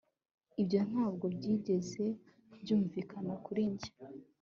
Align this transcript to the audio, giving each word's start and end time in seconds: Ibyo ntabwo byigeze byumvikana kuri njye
Ibyo 0.61 0.79
ntabwo 0.89 1.25
byigeze 1.35 2.05
byumvikana 2.61 3.33
kuri 3.45 3.61
njye 3.71 3.91